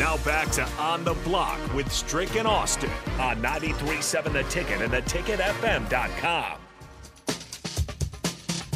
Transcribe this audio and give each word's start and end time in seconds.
Now 0.00 0.16
back 0.24 0.50
to 0.52 0.66
On 0.78 1.04
the 1.04 1.12
Block 1.12 1.58
with 1.74 1.92
Strick 1.92 2.34
and 2.36 2.48
Austin 2.48 2.88
on 3.18 3.36
93.7 3.42 4.32
The 4.32 4.44
Ticket 4.44 4.80
and 4.80 4.90
theticketfm.com. 4.90 6.58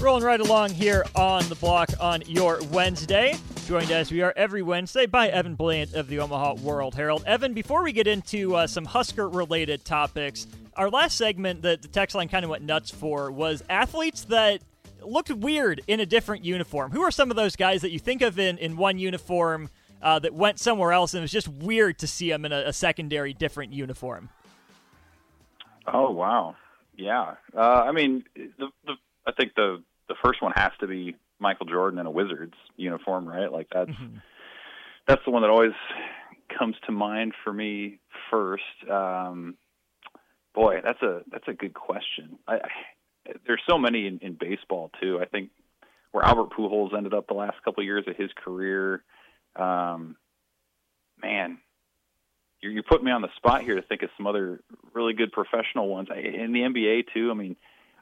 Rolling 0.03 0.23
right 0.23 0.41
along 0.41 0.75
here 0.75 1.03
on 1.15 1.49
the 1.49 1.55
block 1.55 1.89
on 1.99 2.21
your 2.27 2.61
Wednesday. 2.71 3.39
Joined 3.65 3.91
as 3.91 4.13
we 4.13 4.21
are 4.21 4.35
every 4.37 4.61
Wednesday 4.61 5.07
by 5.07 5.31
Evan 5.31 5.55
Bland 5.55 5.95
of 5.95 6.09
the 6.09 6.19
Omaha 6.19 6.57
World 6.57 6.95
Herald. 6.95 7.25
Evan, 7.27 7.55
before 7.55 7.83
we 7.83 7.93
get 7.93 8.07
into 8.07 8.55
uh, 8.55 8.67
some 8.67 8.85
Husker 8.85 9.27
related 9.27 9.83
topics, 9.87 10.47
our 10.77 10.91
last 10.91 11.17
segment 11.17 11.63
that 11.63 11.81
the 11.81 11.89
text 11.89 12.15
line 12.15 12.29
kind 12.29 12.45
of 12.45 12.51
went 12.51 12.65
nuts 12.65 12.91
for 12.91 13.31
was 13.31 13.63
athletes 13.71 14.25
that 14.25 14.61
looked 15.03 15.31
weird 15.31 15.81
in 15.87 16.01
a 16.01 16.07
different 16.07 16.45
uniform. 16.45 16.91
Who 16.91 17.01
are 17.01 17.11
some 17.11 17.31
of 17.31 17.37
those 17.37 17.57
guys 17.57 17.81
that 17.81 17.93
you 17.93 17.99
think 17.99 18.21
of 18.21 18.39
in, 18.39 18.59
in 18.59 18.77
one 18.77 18.99
uniform 18.99 19.71
uh, 20.05 20.19
that 20.21 20.35
went 20.35 20.61
somewhere 20.61 20.93
else 20.93 21.15
and 21.15 21.21
it 21.21 21.23
was 21.23 21.33
just 21.33 21.49
weird 21.49 21.99
to 21.99 22.07
see 22.07 22.31
him 22.31 22.45
in 22.45 22.53
a, 22.53 22.65
a 22.67 22.73
secondary 22.73 23.33
different 23.33 23.73
uniform? 23.73 24.29
Oh, 25.87 26.11
wow. 26.11 26.55
Yeah. 26.97 27.35
Uh, 27.57 27.61
I 27.61 27.93
mean, 27.93 28.25
the, 28.37 28.69
the, 28.87 28.93
I 29.27 29.33
think 29.33 29.55
the, 29.55 29.83
the 30.09 30.15
first 30.23 30.43
one 30.43 30.53
has 30.55 30.73
to 30.81 30.87
be 30.87 31.17
Michael 31.41 31.67
Jordan 31.67 31.99
in 31.99 32.07
a 32.07 32.11
Wizards 32.11 32.55
uniform, 32.77 33.27
right? 33.27 33.51
Like 33.51 33.69
that's 33.73 33.91
mm-hmm. 33.91 34.19
that's 35.09 35.23
the 35.25 35.31
one 35.31 35.43
that 35.43 35.51
always 35.51 35.73
comes 36.57 36.77
to 36.87 36.93
mind 36.93 37.33
for 37.43 37.53
me 37.53 37.99
first. 38.31 38.63
Um, 38.91 39.57
boy, 40.55 40.81
that's 40.85 41.03
a 41.03 41.23
that's 41.31 41.49
a 41.49 41.53
good 41.53 41.75
question. 41.75 42.39
I, 42.47 42.55
I, 42.55 43.33
there's 43.47 43.63
so 43.69 43.79
many 43.79 44.07
in, 44.07 44.19
in 44.21 44.37
baseball 44.39 44.91
too. 45.01 45.19
I 45.21 45.25
think 45.25 45.51
where 46.13 46.25
Albert 46.25 46.51
Pujols 46.57 46.97
ended 46.97 47.15
up 47.15 47.27
the 47.27 47.35
last 47.35 47.57
couple 47.65 47.81
of 47.81 47.87
years 47.87 48.05
of 48.07 48.17
his 48.17 48.31
career. 48.43 49.03
Um, 49.57 50.17
man, 51.21 51.59
you're, 52.61 52.73
you're 52.73 52.83
putting 52.83 53.05
me 53.05 53.13
on 53.13 53.23
the 53.23 53.29
spot 53.37 53.63
here 53.63 53.77
to 53.77 53.83
think 53.83 54.03
of 54.03 54.11
some 54.17 54.27
other 54.27 54.61
really 54.93 55.13
good 55.13 55.33
professional 55.33 55.89
ones 55.89 56.09
in 56.11 56.53
the 56.53 56.61
NBA 56.61 57.05
too. 57.13 57.31
I 57.31 57.35
mean, 57.35 57.57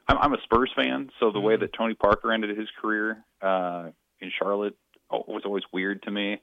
I'm, 0.07 0.17
I'm 0.17 0.33
a 0.33 0.41
Spurs 0.43 0.71
fan, 0.75 1.09
so 1.19 1.31
the 1.31 1.37
mm-hmm. 1.37 1.47
way 1.47 1.57
that 1.57 1.73
Tony 1.73 1.93
Parker 1.93 2.31
ended 2.31 2.57
his 2.57 2.69
career 2.81 3.23
uh, 3.41 3.89
in 4.19 4.31
Charlotte 4.37 4.75
was 5.09 5.43
always 5.45 5.63
weird 5.71 6.03
to 6.03 6.11
me. 6.11 6.41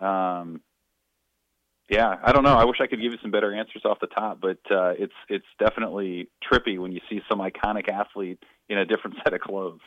Um, 0.00 0.62
yeah, 1.88 2.16
I 2.22 2.32
don't 2.32 2.44
know. 2.44 2.54
I 2.54 2.64
wish 2.64 2.78
I 2.80 2.86
could 2.86 3.00
give 3.00 3.12
you 3.12 3.18
some 3.20 3.32
better 3.32 3.52
answers 3.52 3.82
off 3.84 3.98
the 4.00 4.06
top, 4.06 4.40
but 4.40 4.58
uh, 4.70 4.94
it's 4.96 5.12
it's 5.28 5.46
definitely 5.58 6.28
trippy 6.50 6.78
when 6.78 6.92
you 6.92 7.00
see 7.10 7.20
some 7.28 7.40
iconic 7.40 7.88
athlete 7.88 8.42
in 8.68 8.78
a 8.78 8.86
different 8.86 9.16
set 9.24 9.34
of 9.34 9.40
clothes. 9.40 9.80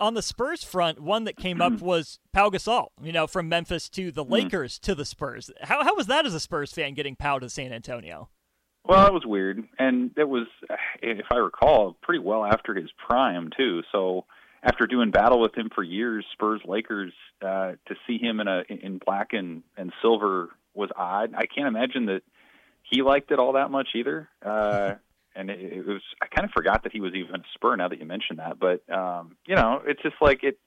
On 0.00 0.14
the 0.14 0.22
Spurs 0.22 0.64
front, 0.64 1.00
one 1.00 1.24
that 1.24 1.36
came 1.36 1.60
up 1.60 1.80
was 1.80 2.18
Pau 2.32 2.50
Gasol. 2.50 2.88
You 3.02 3.12
know, 3.12 3.26
from 3.26 3.48
Memphis 3.48 3.88
to 3.90 4.10
the 4.10 4.24
mm-hmm. 4.24 4.32
Lakers 4.32 4.78
to 4.80 4.94
the 4.94 5.04
Spurs. 5.04 5.50
How 5.62 5.84
how 5.84 5.94
was 5.94 6.06
that 6.06 6.26
as 6.26 6.34
a 6.34 6.40
Spurs 6.40 6.72
fan 6.72 6.94
getting 6.94 7.16
Pau 7.16 7.38
to 7.38 7.48
San 7.48 7.72
Antonio? 7.72 8.28
Well, 8.84 9.06
it 9.06 9.12
was 9.12 9.26
weird, 9.26 9.64
and 9.80 10.12
it 10.16 10.28
was, 10.28 10.46
if 11.02 11.26
I 11.32 11.36
recall, 11.36 11.96
pretty 12.02 12.20
well 12.20 12.44
after 12.44 12.72
his 12.72 12.88
prime 13.04 13.50
too. 13.56 13.82
So 13.90 14.26
after 14.62 14.86
doing 14.86 15.10
battle 15.10 15.40
with 15.40 15.56
him 15.56 15.70
for 15.74 15.82
years, 15.82 16.24
Spurs 16.32 16.60
Lakers 16.64 17.12
uh, 17.42 17.72
to 17.86 17.94
see 18.06 18.18
him 18.18 18.40
in 18.40 18.48
a 18.48 18.62
in 18.68 19.00
black 19.04 19.32
and 19.32 19.62
and 19.76 19.92
silver 20.02 20.50
was 20.74 20.90
odd. 20.94 21.34
I 21.34 21.46
can't 21.46 21.66
imagine 21.66 22.06
that 22.06 22.22
he 22.82 23.02
liked 23.02 23.30
it 23.32 23.38
all 23.38 23.54
that 23.54 23.70
much 23.70 23.88
either. 23.94 24.28
Uh, 24.44 24.94
and 25.36 25.50
it, 25.50 25.60
it 25.60 25.86
was 25.86 26.02
I 26.22 26.26
kind 26.26 26.44
of 26.44 26.52
forgot 26.52 26.82
that 26.84 26.92
he 26.92 27.00
was 27.00 27.14
even 27.14 27.34
a 27.34 27.42
Spur 27.54 27.76
now 27.76 27.88
that 27.88 27.98
you 27.98 28.06
mentioned 28.06 28.38
that. 28.38 28.58
But 28.58 28.88
um, 28.92 29.36
you 29.46 29.54
know, 29.54 29.82
it's 29.86 30.02
just 30.02 30.16
like 30.20 30.42
it 30.42 30.58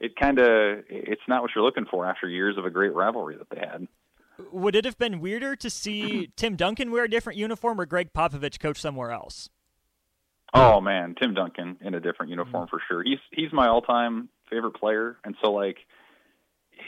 it 0.00 0.16
kind 0.16 0.38
of 0.38 0.84
it's 0.88 1.22
not 1.28 1.42
what 1.42 1.50
you're 1.54 1.64
looking 1.64 1.86
for 1.90 2.06
after 2.06 2.28
years 2.28 2.56
of 2.58 2.64
a 2.64 2.70
great 2.70 2.94
rivalry 2.94 3.36
that 3.36 3.48
they 3.50 3.60
had. 3.60 3.86
Would 4.52 4.76
it 4.76 4.84
have 4.84 4.98
been 4.98 5.20
weirder 5.20 5.56
to 5.56 5.70
see 5.70 6.30
Tim 6.36 6.56
Duncan 6.56 6.90
wear 6.90 7.04
a 7.04 7.10
different 7.10 7.38
uniform 7.38 7.80
or 7.80 7.86
Gregg 7.86 8.12
Popovich 8.12 8.60
coach 8.60 8.80
somewhere 8.80 9.10
else? 9.10 9.48
Oh 10.54 10.80
man, 10.80 11.14
Tim 11.20 11.34
Duncan 11.34 11.76
in 11.80 11.94
a 11.94 12.00
different 12.00 12.30
uniform 12.30 12.66
mm-hmm. 12.66 12.76
for 12.76 12.82
sure. 12.88 13.02
He's 13.02 13.18
he's 13.30 13.52
my 13.52 13.68
all-time 13.68 14.28
favorite 14.50 14.74
player, 14.74 15.16
and 15.24 15.34
so 15.42 15.52
like, 15.52 15.78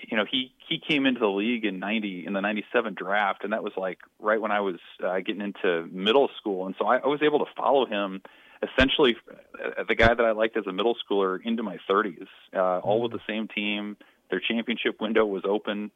you 0.08 0.16
know, 0.16 0.24
he 0.30 0.52
he 0.68 0.78
came 0.78 1.06
into 1.06 1.20
the 1.20 1.28
league 1.28 1.64
in 1.64 1.78
'90 1.78 2.26
in 2.26 2.32
the 2.32 2.40
'97 2.40 2.94
draft, 2.94 3.44
and 3.44 3.52
that 3.52 3.62
was 3.62 3.72
like 3.76 3.98
right 4.20 4.40
when 4.40 4.50
I 4.50 4.60
was 4.60 4.76
uh, 5.04 5.18
getting 5.18 5.42
into 5.42 5.88
middle 5.90 6.30
school, 6.38 6.66
and 6.66 6.74
so 6.78 6.86
I, 6.86 6.98
I 6.98 7.06
was 7.06 7.20
able 7.22 7.40
to 7.40 7.50
follow 7.56 7.86
him 7.86 8.22
essentially 8.62 9.16
uh, 9.64 9.84
the 9.86 9.94
guy 9.94 10.12
that 10.12 10.24
I 10.24 10.32
liked 10.32 10.56
as 10.56 10.66
a 10.66 10.72
middle 10.72 10.96
schooler 10.96 11.38
into 11.44 11.62
my 11.62 11.78
30s, 11.88 12.26
uh, 12.54 12.78
all 12.78 13.00
with 13.00 13.12
mm-hmm. 13.12 13.18
the 13.18 13.32
same 13.32 13.48
team. 13.48 13.96
Their 14.30 14.40
championship 14.40 15.00
window 15.00 15.24
was 15.24 15.44
open 15.48 15.90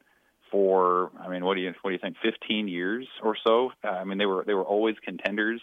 for 0.49 1.11
I 1.19 1.29
mean, 1.29 1.43
what 1.45 1.55
do 1.55 1.61
you 1.61 1.73
what 1.81 1.89
do 1.89 1.93
you 1.93 1.99
think? 1.99 2.15
15 2.23 2.67
years 2.67 3.07
or 3.21 3.35
so. 3.45 3.71
Uh, 3.83 3.89
I 3.89 4.03
mean, 4.03 4.17
they 4.17 4.25
were 4.25 4.43
they 4.45 4.53
were 4.53 4.63
always 4.63 4.95
contenders. 5.03 5.61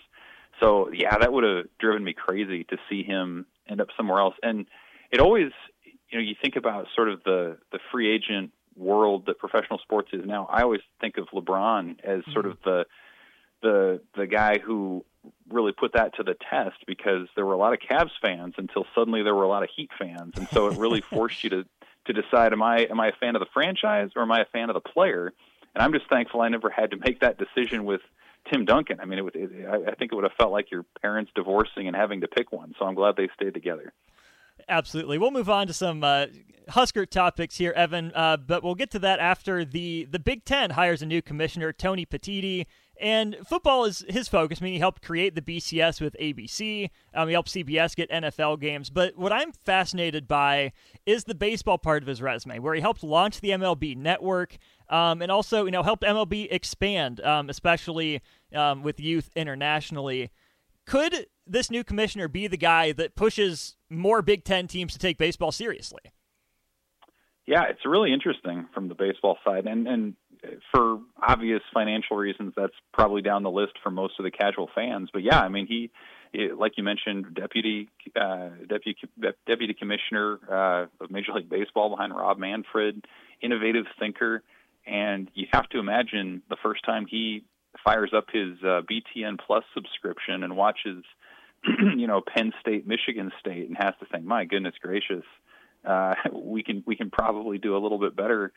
So 0.61 0.91
yeah, 0.93 1.17
that 1.19 1.33
would 1.33 1.45
have 1.45 1.67
driven 1.79 2.05
me 2.05 2.13
crazy 2.13 2.65
to 2.65 2.77
see 2.89 3.03
him 3.03 3.47
end 3.69 3.81
up 3.81 3.89
somewhere 3.97 4.21
else. 4.21 4.35
And 4.43 4.67
it 5.11 5.21
always, 5.21 5.51
you 6.11 6.19
know, 6.19 6.25
you 6.25 6.35
think 6.41 6.57
about 6.57 6.87
sort 6.95 7.09
of 7.09 7.23
the 7.25 7.59
the 7.73 7.79
free 7.91 8.13
agent 8.13 8.53
world 8.77 9.27
that 9.27 9.39
professional 9.39 9.79
sports 9.79 10.11
is 10.13 10.25
now. 10.25 10.49
I 10.51 10.63
always 10.63 10.81
think 11.01 11.17
of 11.19 11.29
LeBron 11.29 12.01
as 12.03 12.23
sort 12.33 12.47
of 12.47 12.61
mm-hmm. 12.61 12.71
the 12.71 12.85
the 13.63 14.01
the 14.17 14.27
guy 14.27 14.59
who 14.59 15.05
really 15.51 15.73
put 15.73 15.93
that 15.93 16.17
to 16.17 16.23
the 16.23 16.35
test 16.51 16.77
because 16.87 17.29
there 17.37 17.45
were 17.45 17.53
a 17.53 17.59
lot 17.59 17.73
of 17.75 17.79
Cavs 17.79 18.11
fans 18.23 18.55
until 18.57 18.87
suddenly 18.95 19.23
there 19.23 19.35
were 19.35 19.43
a 19.43 19.49
lot 19.49 19.63
of 19.63 19.69
Heat 19.75 19.91
fans, 19.99 20.35
and 20.37 20.49
so 20.49 20.69
it 20.69 20.79
really 20.79 21.01
forced 21.13 21.45
you 21.45 21.51
to 21.51 21.65
to 22.07 22.13
decide 22.13 22.53
am 22.53 22.63
I 22.63 22.87
am 22.91 22.99
I 23.01 23.09
a 23.09 23.13
fan 23.21 23.37
of 23.37 23.41
the 23.41 23.49
franchise 23.53 24.11
or 24.17 24.23
am 24.23 24.33
I 24.33 24.41
a 24.41 24.47
fan 24.47 24.71
of 24.71 24.75
the 24.75 24.81
player? 24.81 25.33
And 25.75 25.83
I'm 25.83 25.93
just 25.93 26.09
thankful 26.09 26.41
I 26.41 26.49
never 26.49 26.71
had 26.71 26.91
to 26.91 26.97
make 26.97 27.21
that 27.21 27.39
decision 27.39 27.85
with 27.85 28.01
Tim 28.51 28.65
Duncan. 28.65 28.99
I 29.01 29.05
mean, 29.05 29.19
it 29.21 29.37
it, 29.37 29.69
I 29.69 29.95
think 29.95 30.13
it 30.13 30.15
would 30.15 30.25
have 30.25 30.33
felt 30.39 30.51
like 30.51 30.71
your 30.71 30.85
parents 31.03 31.31
divorcing 31.35 31.87
and 31.87 31.95
having 31.95 32.23
to 32.23 32.29
pick 32.29 32.51
one. 32.51 32.75
So 32.79 32.87
I'm 32.87 32.95
glad 32.95 33.17
they 33.17 33.29
stayed 33.35 33.55
together. 33.55 33.93
Absolutely. 34.71 35.19
We'll 35.19 35.33
move 35.33 35.51
on 35.51 35.67
to 35.67 35.73
some 35.73 36.05
uh, 36.05 36.27
Husker 36.69 37.05
topics 37.05 37.57
here, 37.57 37.73
Evan, 37.73 38.13
uh, 38.15 38.37
but 38.37 38.63
we'll 38.63 38.77
get 38.77 38.93
to 38.93 39.01
that 39.01 39.19
after 39.19 39.65
the, 39.65 40.07
the 40.09 40.21
Big 40.21 40.45
Ten 40.45 40.71
hires 40.71 41.03
a 41.03 41.07
new 41.07 41.21
commissioner, 41.21 41.73
Tony 41.73 42.07
Petitti. 42.07 42.67
And 43.01 43.37
football 43.45 43.87
is 43.87 44.05
his 44.09 44.29
focus. 44.29 44.59
I 44.61 44.65
mean, 44.65 44.75
he 44.75 44.79
helped 44.79 45.03
create 45.03 45.35
the 45.35 45.41
BCS 45.41 46.01
with 46.01 46.15
ABC. 46.21 46.91
Um, 47.15 47.29
he 47.29 47.33
helped 47.33 47.49
CBS 47.49 47.97
get 47.97 48.11
NFL 48.11 48.61
games. 48.61 48.91
But 48.91 49.17
what 49.17 49.33
I'm 49.33 49.53
fascinated 49.53 50.29
by 50.29 50.73
is 51.05 51.25
the 51.25 51.35
baseball 51.35 51.79
part 51.79 52.03
of 52.03 52.07
his 52.07 52.23
resume, 52.23 52.59
where 52.61 52.75
he 52.75 52.81
helped 52.81 53.03
launch 53.03 53.41
the 53.41 53.51
MLB 53.51 53.97
network 53.97 54.59
um, 54.91 55.23
and 55.23 55.33
also, 55.33 55.65
you 55.65 55.71
know, 55.71 55.83
helped 55.83 56.03
MLB 56.05 56.49
expand, 56.51 57.21
um, 57.23 57.49
especially 57.49 58.21
um, 58.55 58.83
with 58.83 59.01
youth 59.01 59.31
internationally. 59.35 60.31
Could 60.87 61.27
this 61.47 61.71
new 61.71 61.85
commissioner 61.85 62.29
be 62.29 62.47
the 62.47 62.57
guy 62.57 62.93
that 62.93 63.15
pushes 63.15 63.77
more 63.89 64.23
Big 64.23 64.45
Ten 64.45 64.67
teams 64.67 64.93
to 64.93 64.99
take 64.99 65.19
baseball 65.19 65.53
seriously? 65.53 66.01
Yeah, 67.47 67.65
it's 67.69 67.85
really 67.85 68.13
interesting 68.13 68.67
from 68.73 68.89
the 68.89 68.95
baseball 68.95 69.39
side, 69.45 69.67
and 69.67 69.89
and 69.89 70.15
for 70.73 71.01
obvious 71.21 71.63
financial 71.73 72.17
reasons, 72.17 72.53
that's 72.57 72.75
probably 72.93 73.23
down 73.23 73.43
the 73.43 73.51
list 73.51 73.73
for 73.83 73.91
most 73.91 74.15
of 74.19 74.25
the 74.25 74.31
casual 74.31 74.71
fans. 74.75 75.11
But 75.13 75.23
yeah, 75.23 75.41
I 75.41 75.49
mean, 75.49 75.67
he, 75.67 75.91
like 76.57 76.73
you 76.77 76.85
mentioned, 76.85 77.35
deputy 77.35 77.89
uh, 78.15 78.51
deputy 78.69 78.97
deputy 79.47 79.75
commissioner 79.75 80.39
uh, 80.51 81.05
of 81.05 81.11
Major 81.11 81.33
League 81.33 81.49
Baseball 81.49 81.91
behind 81.91 82.15
Rob 82.15 82.39
Manfred, 82.39 83.05
innovative 83.43 83.87
thinker, 83.99 84.43
and 84.87 85.31
you 85.35 85.47
have 85.53 85.69
to 85.71 85.79
imagine 85.79 86.43
the 86.49 86.57
first 86.63 86.85
time 86.85 87.07
he 87.09 87.45
fires 87.85 88.13
up 88.17 88.27
his 88.33 88.59
uh, 88.63 88.83
BTN 88.83 89.39
Plus 89.45 89.65
subscription 89.75 90.43
and 90.43 90.57
watches, 90.57 91.05
you 91.97 92.07
know, 92.07 92.21
Penn 92.21 92.53
State, 92.61 92.87
Michigan 92.87 93.33
State, 93.41 93.69
and 93.69 93.77
has 93.77 93.95
to 94.01 94.07
think, 94.07 94.25
my 94.25 94.45
goodness 94.45 94.75
gracious, 94.81 95.25
uh, 95.85 96.15
we 96.33 96.63
can 96.63 96.83
we 96.87 96.97
can 96.97 97.11
probably 97.11 97.59
do 97.59 97.77
a 97.77 97.79
little 97.79 97.99
bit 97.99 98.17
better 98.17 98.53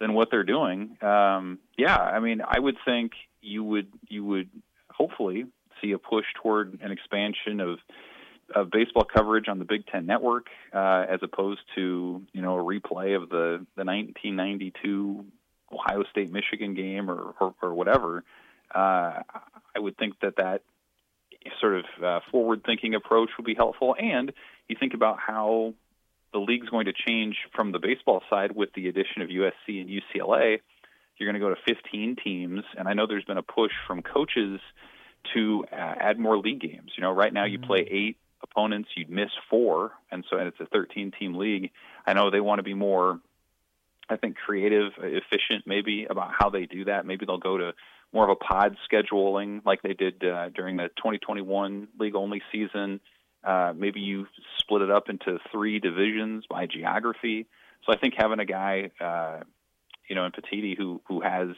than 0.00 0.14
what 0.14 0.28
they're 0.30 0.44
doing. 0.44 0.96
Um, 1.02 1.58
yeah, 1.76 1.96
I 1.96 2.20
mean, 2.20 2.42
I 2.46 2.58
would 2.58 2.76
think 2.84 3.12
you 3.40 3.62
would 3.64 3.88
you 4.08 4.24
would 4.24 4.50
hopefully 4.90 5.46
see 5.80 5.92
a 5.92 5.98
push 5.98 6.26
toward 6.42 6.78
an 6.82 6.90
expansion 6.90 7.60
of 7.60 7.78
of 8.54 8.70
baseball 8.70 9.04
coverage 9.04 9.48
on 9.48 9.58
the 9.58 9.64
Big 9.64 9.86
Ten 9.86 10.06
Network, 10.06 10.46
uh, 10.74 11.06
as 11.08 11.20
opposed 11.22 11.60
to 11.74 12.22
you 12.32 12.42
know 12.42 12.58
a 12.58 12.62
replay 12.62 13.16
of 13.16 13.28
the 13.28 13.66
the 13.76 13.84
1992 13.84 15.24
Ohio 15.72 16.04
State 16.10 16.30
Michigan 16.30 16.74
game 16.74 17.10
or 17.10 17.34
or, 17.40 17.54
or 17.62 17.74
whatever. 17.74 18.24
Uh, 18.74 19.22
I 19.74 19.78
would 19.78 19.96
think 19.96 20.20
that 20.20 20.36
that 20.36 20.62
sort 21.60 21.76
of 21.76 21.84
uh, 22.02 22.20
forward 22.30 22.62
thinking 22.64 22.94
approach 22.94 23.30
would 23.36 23.46
be 23.46 23.54
helpful. 23.54 23.94
And 23.98 24.32
you 24.68 24.76
think 24.78 24.94
about 24.94 25.18
how 25.18 25.74
the 26.32 26.38
league's 26.38 26.68
going 26.68 26.86
to 26.86 26.92
change 26.92 27.36
from 27.54 27.72
the 27.72 27.78
baseball 27.78 28.22
side 28.30 28.52
with 28.52 28.70
the 28.74 28.88
addition 28.88 29.22
of 29.22 29.28
USC 29.28 29.80
and 29.80 29.88
UCLA. 29.88 30.60
You're 31.18 31.30
going 31.30 31.40
to 31.40 31.46
go 31.46 31.50
to 31.50 31.74
15 31.74 32.16
teams, 32.22 32.64
and 32.76 32.88
I 32.88 32.94
know 32.94 33.06
there's 33.06 33.24
been 33.24 33.38
a 33.38 33.42
push 33.42 33.72
from 33.86 34.02
coaches 34.02 34.60
to 35.34 35.64
uh, 35.70 35.76
add 35.76 36.18
more 36.18 36.38
league 36.38 36.60
games. 36.60 36.92
You 36.96 37.02
know, 37.02 37.12
right 37.12 37.32
now 37.32 37.44
you 37.44 37.58
mm-hmm. 37.58 37.66
play 37.66 37.86
eight 37.90 38.16
opponents, 38.42 38.88
you'd 38.96 39.10
miss 39.10 39.30
four, 39.48 39.92
and 40.10 40.24
so 40.28 40.38
and 40.38 40.48
it's 40.48 40.58
a 40.60 40.66
13 40.66 41.12
team 41.18 41.34
league. 41.34 41.70
I 42.06 42.14
know 42.14 42.30
they 42.30 42.40
want 42.40 42.58
to 42.58 42.64
be 42.64 42.74
more 42.74 43.20
I 44.08 44.16
think 44.16 44.36
creative, 44.36 44.92
efficient, 44.98 45.66
maybe 45.66 46.06
about 46.08 46.30
how 46.38 46.50
they 46.50 46.66
do 46.66 46.84
that. 46.86 47.06
Maybe 47.06 47.24
they'll 47.26 47.38
go 47.38 47.56
to 47.56 47.72
more 48.12 48.24
of 48.24 48.30
a 48.30 48.36
pod 48.36 48.76
scheduling 48.90 49.64
like 49.64 49.82
they 49.82 49.94
did 49.94 50.22
uh, 50.24 50.50
during 50.50 50.76
the 50.76 50.88
2021 50.96 51.88
league 51.98 52.14
only 52.14 52.42
season. 52.52 53.00
Uh, 53.44 53.72
maybe 53.74 54.00
you 54.00 54.26
split 54.58 54.82
it 54.82 54.90
up 54.90 55.08
into 55.08 55.38
three 55.50 55.78
divisions 55.78 56.44
by 56.48 56.66
geography. 56.66 57.46
So 57.84 57.92
I 57.92 57.96
think 57.96 58.14
having 58.16 58.38
a 58.38 58.44
guy, 58.44 58.90
uh, 59.00 59.40
you 60.08 60.14
know, 60.14 60.26
in 60.26 60.32
Petitti 60.32 60.76
who 60.76 61.00
who 61.08 61.20
has 61.22 61.48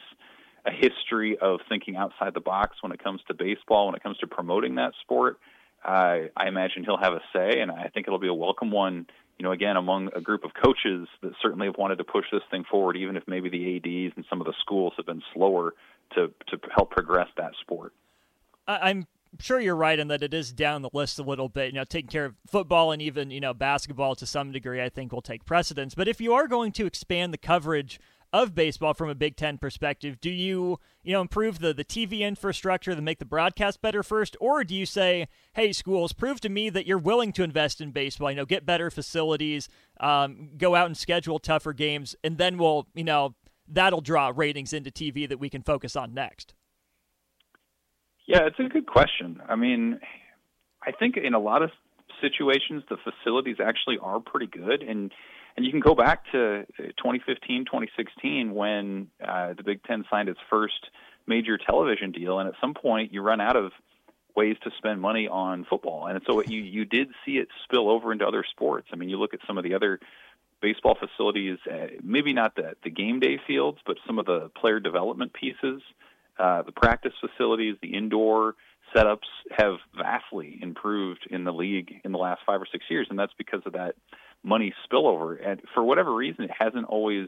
a 0.65 0.71
history 0.71 1.37
of 1.37 1.59
thinking 1.69 1.95
outside 1.95 2.33
the 2.33 2.39
box 2.39 2.77
when 2.81 2.91
it 2.91 3.03
comes 3.03 3.21
to 3.27 3.33
baseball, 3.33 3.87
when 3.87 3.95
it 3.95 4.01
comes 4.01 4.17
to 4.17 4.27
promoting 4.27 4.75
that 4.75 4.93
sport, 5.01 5.37
uh, 5.83 6.31
I 6.35 6.47
imagine 6.47 6.83
he'll 6.83 6.97
have 6.97 7.13
a 7.13 7.21
say, 7.31 7.59
and 7.59 7.69
I 7.69 7.89
think 7.93 8.07
it'll 8.07 8.17
be 8.17 8.27
a 8.27 8.33
welcome 8.33 8.71
one. 8.71 9.05
You 9.37 9.43
know, 9.43 9.51
again, 9.51 9.75
among 9.75 10.09
a 10.15 10.21
group 10.21 10.45
of 10.45 10.51
coaches 10.53 11.07
that 11.21 11.33
certainly 11.41 11.67
have 11.67 11.77
wanted 11.77 11.97
to 11.97 12.03
push 12.03 12.25
this 12.31 12.41
thing 12.49 12.63
forward, 12.69 12.95
even 12.95 13.17
if 13.17 13.23
maybe 13.27 13.49
the 13.49 13.75
ads 13.75 14.13
and 14.15 14.25
some 14.29 14.39
of 14.39 14.47
the 14.47 14.53
schools 14.61 14.93
have 14.97 15.05
been 15.05 15.21
slower 15.33 15.73
to 16.13 16.31
to 16.47 16.57
help 16.73 16.91
progress 16.91 17.27
that 17.37 17.51
sport. 17.61 17.93
I'm 18.67 19.07
sure 19.39 19.59
you're 19.59 19.75
right 19.75 19.97
in 19.97 20.07
that 20.07 20.23
it 20.23 20.33
is 20.33 20.51
down 20.51 20.81
the 20.81 20.89
list 20.93 21.19
a 21.19 21.23
little 21.23 21.49
bit. 21.49 21.67
You 21.67 21.79
know, 21.79 21.83
taking 21.83 22.09
care 22.09 22.25
of 22.25 22.35
football 22.47 22.91
and 22.91 23.01
even 23.01 23.31
you 23.31 23.39
know 23.39 23.53
basketball 23.53 24.15
to 24.15 24.25
some 24.25 24.51
degree, 24.51 24.81
I 24.81 24.89
think 24.89 25.11
will 25.11 25.21
take 25.21 25.45
precedence. 25.45 25.95
But 25.95 26.07
if 26.07 26.21
you 26.21 26.33
are 26.33 26.47
going 26.47 26.71
to 26.73 26.85
expand 26.85 27.33
the 27.33 27.37
coverage 27.37 27.99
of 28.41 28.53
baseball 28.53 28.93
from 28.93 29.09
a 29.09 29.15
Big 29.15 29.37
Ten 29.37 29.57
perspective, 29.57 30.19
do 30.19 30.29
you 30.29 30.79
you 31.03 31.13
know 31.13 31.21
improve 31.21 31.59
the 31.59 31.73
the 31.73 31.85
TV 31.85 32.19
infrastructure 32.19 32.93
to 32.93 33.01
make 33.01 33.19
the 33.19 33.25
broadcast 33.25 33.81
better 33.81 34.03
first, 34.03 34.35
or 34.41 34.63
do 34.63 34.75
you 34.75 34.85
say, 34.85 35.27
hey, 35.53 35.71
schools, 35.71 36.11
prove 36.11 36.41
to 36.41 36.49
me 36.49 36.69
that 36.69 36.85
you're 36.85 36.97
willing 36.97 37.31
to 37.33 37.43
invest 37.43 37.79
in 37.79 37.91
baseball? 37.91 38.29
You 38.29 38.37
know, 38.37 38.45
get 38.45 38.65
better 38.65 38.91
facilities, 38.91 39.69
um, 39.99 40.49
go 40.57 40.75
out 40.75 40.87
and 40.87 40.97
schedule 40.97 41.39
tougher 41.39 41.71
games, 41.71 42.15
and 42.23 42.37
then 42.37 42.57
we'll 42.57 42.87
you 42.93 43.05
know 43.05 43.35
that'll 43.67 44.01
draw 44.01 44.31
ratings 44.35 44.73
into 44.73 44.91
TV 44.91 45.27
that 45.29 45.39
we 45.39 45.49
can 45.49 45.61
focus 45.61 45.95
on 45.95 46.13
next. 46.13 46.53
Yeah, 48.27 48.47
it's 48.47 48.59
a 48.59 48.63
good 48.63 48.87
question. 48.87 49.39
I 49.47 49.55
mean, 49.55 49.99
I 50.83 50.91
think 50.91 51.15
in 51.15 51.33
a 51.33 51.39
lot 51.39 51.61
of 51.61 51.71
situations 52.21 52.83
the 52.89 52.97
facilities 52.97 53.57
actually 53.63 53.97
are 54.01 54.19
pretty 54.19 54.47
good 54.47 54.81
and 54.81 55.11
and 55.55 55.65
you 55.65 55.71
can 55.71 55.79
go 55.79 55.95
back 55.95 56.25
to 56.31 56.65
2015, 56.77 57.65
2016 57.65 58.53
when 58.53 59.07
uh, 59.25 59.53
the 59.53 59.63
Big 59.63 59.83
Ten 59.83 60.03
signed 60.09 60.29
its 60.29 60.39
first 60.49 60.89
major 61.27 61.57
television 61.57 62.11
deal, 62.11 62.39
and 62.39 62.47
at 62.49 62.55
some 62.59 62.73
point 62.73 63.13
you 63.13 63.21
run 63.21 63.41
out 63.41 63.55
of 63.55 63.71
ways 64.35 64.57
to 64.63 64.71
spend 64.77 65.01
money 65.01 65.27
on 65.27 65.65
football, 65.69 66.07
and 66.07 66.19
so 66.27 66.41
you 66.43 66.61
you 66.61 66.85
did 66.85 67.09
see 67.25 67.37
it 67.37 67.47
spill 67.63 67.89
over 67.89 68.11
into 68.11 68.25
other 68.25 68.43
sports. 68.49 68.87
I 68.91 68.97
mean, 68.97 69.09
you 69.09 69.17
look 69.17 69.33
at 69.33 69.39
some 69.47 69.57
of 69.57 69.63
the 69.63 69.73
other 69.73 69.99
baseball 70.61 70.97
facilities, 70.99 71.57
uh, 71.71 71.87
maybe 72.03 72.33
not 72.33 72.55
the 72.55 72.75
the 72.83 72.89
game 72.89 73.19
day 73.19 73.39
fields, 73.47 73.79
but 73.85 73.97
some 74.05 74.19
of 74.19 74.25
the 74.25 74.49
player 74.59 74.79
development 74.79 75.33
pieces, 75.33 75.81
uh, 76.37 76.63
the 76.63 76.73
practice 76.73 77.13
facilities, 77.21 77.75
the 77.81 77.93
indoor 77.93 78.55
setups 78.93 79.27
have 79.51 79.77
vastly 79.97 80.59
improved 80.61 81.27
in 81.29 81.43
the 81.43 81.53
league 81.53 81.93
in 82.03 82.11
the 82.11 82.17
last 82.17 82.41
five 82.45 82.61
or 82.61 82.67
six 82.71 82.85
years, 82.89 83.07
and 83.09 83.17
that's 83.17 83.33
because 83.37 83.61
of 83.65 83.73
that 83.73 83.95
money 84.45 84.73
spillover. 84.87 85.37
And 85.43 85.61
for 85.73 85.83
whatever 85.83 86.13
reason, 86.13 86.45
it 86.45 86.51
hasn't 86.57 86.85
always 86.85 87.27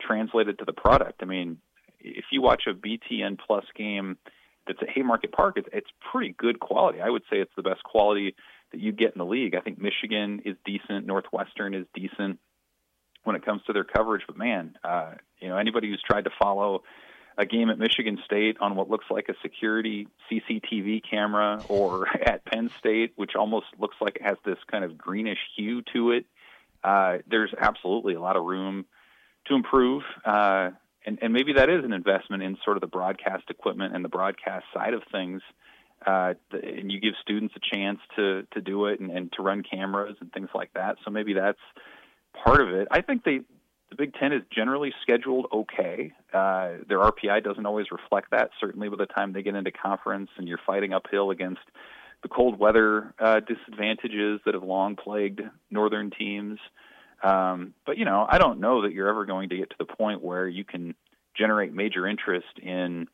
translated 0.00 0.58
to 0.58 0.64
the 0.64 0.72
product. 0.72 1.22
I 1.22 1.26
mean, 1.26 1.58
if 2.00 2.24
you 2.32 2.42
watch 2.42 2.64
a 2.66 2.74
BTN 2.74 3.38
Plus 3.46 3.64
game 3.76 4.16
that's 4.66 4.78
at 4.82 4.88
Haymarket 4.90 5.32
Park, 5.32 5.54
it's, 5.56 5.68
it's 5.72 5.90
pretty 6.10 6.34
good 6.36 6.58
quality. 6.58 7.00
I 7.00 7.10
would 7.10 7.22
say 7.30 7.38
it's 7.38 7.52
the 7.56 7.62
best 7.62 7.82
quality 7.82 8.34
that 8.72 8.80
you 8.80 8.92
get 8.92 9.12
in 9.12 9.18
the 9.18 9.26
league. 9.26 9.54
I 9.54 9.60
think 9.60 9.80
Michigan 9.80 10.42
is 10.44 10.56
decent, 10.64 11.06
Northwestern 11.06 11.74
is 11.74 11.86
decent 11.94 12.38
when 13.24 13.36
it 13.36 13.44
comes 13.44 13.62
to 13.66 13.72
their 13.72 13.84
coverage. 13.84 14.22
But 14.26 14.36
man, 14.36 14.76
uh, 14.82 15.12
you 15.40 15.48
know, 15.48 15.56
anybody 15.56 15.88
who's 15.88 16.02
tried 16.02 16.24
to 16.24 16.30
follow 16.38 16.82
a 17.38 17.44
game 17.44 17.68
at 17.68 17.78
Michigan 17.78 18.18
State 18.24 18.56
on 18.60 18.76
what 18.76 18.88
looks 18.88 19.04
like 19.10 19.28
a 19.28 19.34
security 19.42 20.08
CCTV 20.30 21.02
camera, 21.08 21.62
or 21.68 22.08
at 22.26 22.44
Penn 22.46 22.70
State, 22.78 23.12
which 23.16 23.36
almost 23.36 23.66
looks 23.78 23.96
like 24.00 24.16
it 24.16 24.22
has 24.22 24.38
this 24.44 24.58
kind 24.70 24.84
of 24.84 24.96
greenish 24.96 25.38
hue 25.54 25.82
to 25.92 26.12
it 26.12 26.24
uh, 26.84 27.18
there's 27.28 27.52
absolutely 27.58 28.14
a 28.14 28.20
lot 28.20 28.36
of 28.36 28.44
room 28.44 28.86
to 29.46 29.54
improve. 29.54 30.02
Uh, 30.24 30.70
and, 31.04 31.18
and 31.22 31.32
maybe 31.32 31.52
that 31.54 31.70
is 31.70 31.84
an 31.84 31.92
investment 31.92 32.42
in 32.42 32.56
sort 32.64 32.76
of 32.76 32.80
the 32.80 32.86
broadcast 32.86 33.44
equipment 33.48 33.94
and 33.94 34.04
the 34.04 34.08
broadcast 34.08 34.64
side 34.74 34.94
of 34.94 35.02
things. 35.12 35.40
Uh, 36.06 36.34
and 36.52 36.92
you 36.92 37.00
give 37.00 37.14
students 37.22 37.54
a 37.56 37.74
chance 37.74 37.98
to 38.16 38.46
to 38.52 38.60
do 38.60 38.86
it 38.86 39.00
and, 39.00 39.10
and 39.10 39.32
to 39.32 39.42
run 39.42 39.62
cameras 39.62 40.16
and 40.20 40.30
things 40.32 40.48
like 40.54 40.70
that. 40.74 40.96
So 41.04 41.10
maybe 41.10 41.32
that's 41.32 41.58
part 42.44 42.60
of 42.60 42.68
it. 42.68 42.86
I 42.90 43.00
think 43.00 43.24
they 43.24 43.40
the 43.90 43.96
Big 43.96 44.14
Ten 44.14 44.32
is 44.32 44.42
generally 44.54 44.92
scheduled 45.02 45.46
okay. 45.52 46.12
Uh, 46.34 46.82
their 46.88 46.98
RPI 46.98 47.42
doesn't 47.44 47.64
always 47.64 47.86
reflect 47.90 48.30
that. 48.32 48.50
Certainly, 48.60 48.88
by 48.90 48.96
the 48.96 49.06
time 49.06 49.32
they 49.32 49.42
get 49.42 49.54
into 49.54 49.70
conference 49.70 50.28
and 50.36 50.46
you're 50.46 50.60
fighting 50.66 50.92
uphill 50.92 51.30
against 51.30 51.62
the 52.26 52.34
cold 52.34 52.58
weather 52.58 53.14
uh, 53.20 53.38
disadvantages 53.38 54.40
that 54.44 54.54
have 54.54 54.64
long 54.64 54.96
plagued 54.96 55.42
northern 55.70 56.10
teams. 56.10 56.58
Um, 57.22 57.72
but 57.86 57.98
you 57.98 58.04
know, 58.04 58.26
I 58.28 58.38
don't 58.38 58.58
know 58.58 58.82
that 58.82 58.92
you're 58.92 59.08
ever 59.08 59.26
going 59.26 59.50
to 59.50 59.56
get 59.56 59.70
to 59.70 59.76
the 59.78 59.84
point 59.84 60.24
where 60.24 60.48
you 60.48 60.64
can 60.64 60.96
generate 61.38 61.72
major 61.72 62.04
interest 62.06 62.58
in, 62.60 63.06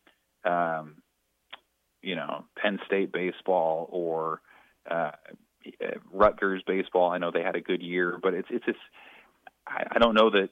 um, 0.46 0.96
you 2.00 2.16
know, 2.16 2.44
Penn 2.56 2.78
State 2.86 3.12
baseball 3.12 3.86
or 3.92 4.40
uh, 4.90 5.10
Rutgers 6.10 6.62
baseball. 6.66 7.10
I 7.10 7.18
know 7.18 7.30
they 7.30 7.42
had 7.42 7.56
a 7.56 7.60
good 7.60 7.82
year, 7.82 8.18
but 8.20 8.32
it's 8.32 8.48
it's 8.50 8.64
just 8.64 8.78
I, 9.66 9.84
I 9.92 9.98
don't 9.98 10.14
know 10.14 10.30
that 10.30 10.48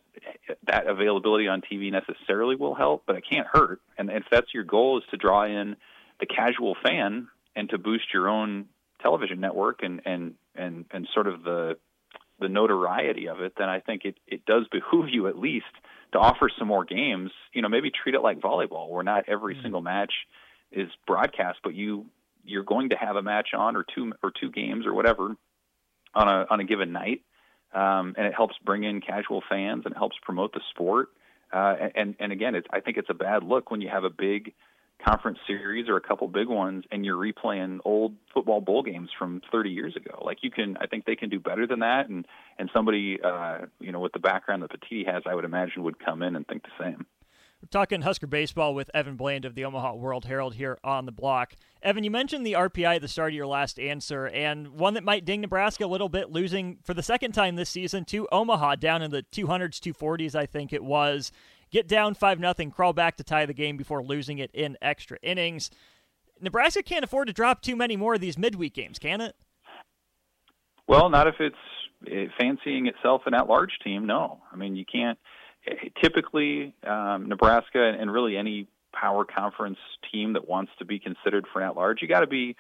that 0.67 0.87
availability 0.87 1.49
on 1.49 1.63
TV 1.63 1.91
necessarily 1.91 2.57
will 2.57 2.75
help, 2.75 3.05
but 3.07 3.17
it 3.17 3.25
can't 3.29 3.47
hurt. 3.47 3.81
And 3.97 4.11
if 4.11 4.25
that's 4.31 4.53
your 4.53 4.65
goal 4.65 4.99
is 4.99 5.05
to 5.13 5.17
draw 5.17 5.45
in 5.45 5.77
the 6.21 6.27
casual 6.27 6.77
fan, 6.85 7.29
and 7.57 7.69
to 7.71 7.79
boost 7.79 8.13
your 8.13 8.29
own 8.29 8.67
television 9.03 9.41
network 9.41 9.83
and 9.83 10.01
and 10.05 10.35
and 10.55 10.85
and 10.91 11.09
sort 11.15 11.27
of 11.27 11.43
the 11.43 11.77
the 12.39 12.49
notoriety 12.49 13.29
of 13.29 13.41
it, 13.41 13.53
then 13.59 13.69
I 13.69 13.81
think 13.81 14.05
it 14.05 14.19
it 14.27 14.45
does 14.47 14.67
behoove 14.71 15.09
you 15.11 15.27
at 15.29 15.39
least 15.39 15.67
to 16.13 16.19
offer 16.19 16.51
some 16.59 16.69
more 16.69 16.85
games. 16.85 17.31
You 17.53 17.63
know, 17.63 17.69
maybe 17.69 17.91
treat 17.91 18.15
it 18.15 18.23
like 18.23 18.41
volleyball, 18.41 18.89
where 18.89 19.05
not 19.05 19.25
every 19.29 19.55
mm-hmm. 19.55 19.63
single 19.63 19.83
match 19.83 20.13
is 20.73 20.89
broadcast, 21.07 21.59
but 21.63 21.75
you 21.75 22.07
you're 22.45 22.65
going 22.65 22.91
to 22.91 22.97
have 22.97 23.17
a 23.17 23.23
match 23.23 23.49
on 23.57 23.77
or 23.77 23.85
two 23.95 24.13
or 24.23 24.33
two 24.39 24.51
games 24.51 24.87
or 24.87 24.95
whatever 24.95 25.37
on 26.15 26.29
a 26.29 26.47
on 26.51 26.61
a 26.61 26.65
given 26.65 26.93
night, 26.93 27.23
um, 27.75 28.15
and 28.17 28.27
it 28.27 28.35
helps 28.35 28.55
bring 28.65 28.85
in 28.85 29.01
casual 29.01 29.43
fans 29.49 29.83
and 29.85 29.95
helps 29.95 30.17
promote 30.23 30.53
the 30.53 30.61
sport. 30.71 31.09
Uh, 31.53 31.75
and 31.95 32.15
and 32.21 32.33
again, 32.33 32.55
it's, 32.55 32.67
I 32.73 32.81
think 32.81 32.97
it's 32.97 33.11
a 33.11 33.15
bad 33.15 33.43
look 33.43 33.71
when 33.71 33.81
you 33.81 33.89
have 33.89 34.05
a 34.05 34.11
big 34.11 34.55
conference 35.05 35.39
series 35.47 35.89
or 35.89 35.97
a 35.97 36.01
couple 36.01 36.29
big 36.29 36.49
ones 36.49 36.85
and 36.91 37.05
you're 37.05 37.17
replaying 37.17 37.79
old 37.85 38.15
football 38.33 38.61
bowl 38.61 38.83
games 38.83 39.09
from 39.19 39.41
30 39.51 39.71
years 39.71 39.97
ago. 39.97 40.23
Like 40.25 40.39
you 40.43 40.51
can 40.51 40.77
i 40.81 40.87
think 40.87 41.05
they 41.05 41.17
can 41.17 41.29
do 41.29 41.41
better 41.41 41.67
than 41.67 41.81
that 41.81 42.09
and 42.09 42.27
and 42.59 42.71
somebody 42.75 43.19
uh 43.23 43.67
you 43.79 43.93
know 43.93 44.01
with 44.01 44.13
the 44.13 44.19
background 44.19 44.63
that 44.63 44.71
Petitti 44.71 45.07
has 45.07 45.23
i 45.27 45.35
would 45.35 45.45
imagine 45.45 45.83
would 45.83 45.99
come 46.05 46.23
in 46.23 46.37
and 46.37 46.47
think 46.47 46.63
the 46.63 46.85
same. 46.85 47.07
We're 47.63 47.69
talking 47.69 48.01
Husker 48.01 48.27
baseball 48.27 48.75
with 48.75 48.91
Evan 48.95 49.17
Bland 49.17 49.45
of 49.45 49.55
the 49.55 49.67
Omaha 49.67 49.95
World 49.95 50.25
Herald 50.25 50.55
here 50.55 50.79
on 50.83 51.05
the 51.05 51.13
block. 51.13 51.53
Evan, 51.83 52.05
you 52.05 52.11
mentioned 52.11 52.47
the 52.47 52.55
RPI 52.55 52.97
at 52.97 53.03
the 53.03 53.09
start 53.09 53.33
of 53.33 53.37
your 53.37 53.47
last 53.47 53.79
answer, 53.79 54.29
and 54.29 54.69
one 54.69 54.95
that 54.95 55.05
might 55.05 55.27
ding 55.27 55.43
Nebraska 55.43 55.85
a 55.85 55.87
little 55.87 56.09
bit, 56.09 56.31
losing 56.31 56.79
for 56.85 56.95
the 56.95 57.03
second 57.03 57.33
time 57.33 57.57
this 57.57 57.69
season 57.69 58.07
to 58.07 58.27
Omaha 58.33 58.77
down 58.77 59.03
in 59.03 59.11
the 59.11 59.25
200s, 59.31 59.79
240s, 59.79 60.35
I 60.35 60.47
think 60.47 60.73
it 60.73 60.83
was 60.83 61.33
get 61.71 61.89
down 61.89 62.15
5 62.15 62.39
nothing, 62.39 62.71
crawl 62.71 62.93
back 62.93 63.17
to 63.17 63.25
tie 63.25 63.47
the 63.47 63.55
game 63.55 63.77
before 63.77 64.03
losing 64.03 64.39
it 64.39 64.51
in 64.53 64.77
extra 64.81 65.19
innings. 65.23 65.71
Nebraska 66.41 66.83
can't 66.83 67.05
afford 67.05 67.29
to 67.29 67.33
drop 67.33 67.63
too 67.63 67.77
many 67.77 67.97
more 67.97 68.15
of 68.15 68.21
these 68.21 68.39
midweek 68.39 68.75
games, 68.75 68.99
can 68.99 69.21
it? 69.21 69.35
Well, 70.87 71.09
not 71.09 71.27
if 71.29 71.37
it's 71.39 71.57
eh, 72.11 72.27
fancying 72.39 72.87
itself 72.87 73.23
an 73.27 73.35
at-large 73.35 73.79
team. 73.85 74.07
No, 74.07 74.41
I 74.53 74.57
mean 74.57 74.75
you 74.75 74.85
can't. 74.91 75.19
Eh, 75.67 75.89
typically, 76.03 76.75
um, 76.87 77.29
Nebraska 77.29 77.95
and 77.99 78.13
really 78.13 78.37
any 78.37 78.67
power 78.93 79.25
conference 79.25 79.79
team 80.11 80.33
that 80.33 80.49
wants 80.49 80.73
to 80.79 80.85
be 80.85 80.99
considered 80.99 81.47
for 81.53 81.63
at-large, 81.63 82.03
you 82.03 82.09
got 82.09 82.21
to 82.21 82.27
be 82.27 82.57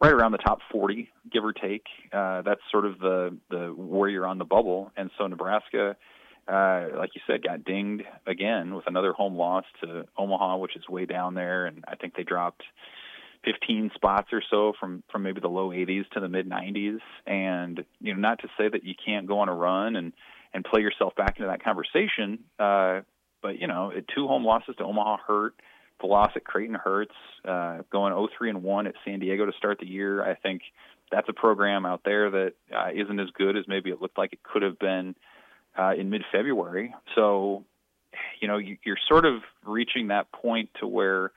right 0.00 0.12
around 0.12 0.32
the 0.32 0.38
top 0.38 0.58
40, 0.70 1.08
give 1.32 1.44
or 1.44 1.52
take. 1.52 1.86
Uh, 2.12 2.42
that's 2.42 2.60
sort 2.70 2.84
of 2.84 2.98
the 2.98 3.36
the 3.50 3.74
where 3.76 4.08
you're 4.08 4.26
on 4.26 4.38
the 4.38 4.44
bubble, 4.44 4.92
and 4.96 5.10
so 5.18 5.26
Nebraska 5.26 5.96
uh, 6.48 6.88
like 6.96 7.10
you 7.14 7.20
said, 7.26 7.42
got 7.42 7.64
dinged 7.64 8.04
again 8.26 8.74
with 8.74 8.86
another 8.86 9.12
home 9.12 9.36
loss 9.36 9.64
to 9.82 10.04
Omaha, 10.16 10.56
which 10.58 10.76
is 10.76 10.88
way 10.88 11.06
down 11.06 11.34
there, 11.34 11.66
and 11.66 11.84
I 11.86 11.94
think 11.94 12.14
they 12.14 12.24
dropped 12.24 12.62
15 13.44 13.90
spots 13.94 14.28
or 14.32 14.42
so 14.50 14.72
from 14.78 15.02
from 15.10 15.22
maybe 15.22 15.40
the 15.40 15.48
low 15.48 15.70
80s 15.70 16.08
to 16.10 16.20
the 16.20 16.28
mid 16.28 16.48
90s. 16.48 16.98
And 17.26 17.84
you 18.00 18.14
know, 18.14 18.20
not 18.20 18.40
to 18.40 18.48
say 18.58 18.68
that 18.68 18.84
you 18.84 18.94
can't 19.04 19.26
go 19.26 19.40
on 19.40 19.48
a 19.48 19.54
run 19.54 19.96
and 19.96 20.12
and 20.54 20.64
play 20.64 20.80
yourself 20.80 21.14
back 21.14 21.36
into 21.38 21.48
that 21.48 21.64
conversation, 21.64 22.40
uh, 22.58 23.00
but 23.40 23.58
you 23.60 23.66
know, 23.66 23.92
two 24.14 24.26
home 24.26 24.44
losses 24.44 24.74
to 24.78 24.84
Omaha 24.84 25.18
hurt. 25.26 25.54
The 26.00 26.06
loss 26.08 26.32
at 26.34 26.44
Creighton 26.44 26.74
hurts. 26.74 27.14
Uh, 27.44 27.78
going 27.90 28.12
0-3 28.12 28.50
and 28.50 28.62
one 28.62 28.86
at 28.86 28.94
San 29.04 29.20
Diego 29.20 29.46
to 29.46 29.52
start 29.56 29.78
the 29.78 29.86
year, 29.86 30.22
I 30.22 30.34
think 30.34 30.62
that's 31.12 31.28
a 31.28 31.32
program 31.32 31.86
out 31.86 32.02
there 32.04 32.30
that 32.30 32.52
uh, 32.74 32.88
isn't 32.94 33.20
as 33.20 33.28
good 33.34 33.56
as 33.56 33.64
maybe 33.68 33.90
it 33.90 34.00
looked 34.00 34.18
like 34.18 34.32
it 34.32 34.42
could 34.42 34.62
have 34.62 34.78
been 34.78 35.14
Uh, 35.76 35.94
in 35.96 36.10
mid-February. 36.10 36.94
So 37.14 37.64
you 38.40 38.48
know, 38.48 38.58
you, 38.58 38.76
you're 38.84 38.98
sort 39.08 39.24
of 39.24 39.42
reaching 39.64 40.08
that 40.08 40.30
point 40.32 40.70
to 40.80 40.86
where 40.86 41.32